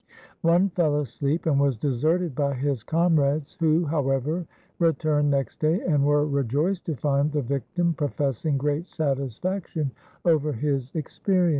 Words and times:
One 0.41 0.69
fell 0.69 0.99
asleep 0.99 1.45
and 1.45 1.59
was 1.59 1.77
deserted 1.77 2.33
by 2.33 2.55
his 2.55 2.81
comrades, 2.81 3.55
who, 3.59 3.85
however, 3.85 4.47
returned 4.79 5.29
next 5.29 5.59
day 5.59 5.79
and 5.81 6.03
were 6.03 6.25
rejoiced 6.25 6.87
to 6.87 6.95
find 6.95 7.31
the 7.31 7.43
victim 7.43 7.93
professing 7.93 8.57
great 8.57 8.89
satisfaction 8.89 9.91
over 10.25 10.53
his 10.53 10.91
experience. 10.95 11.49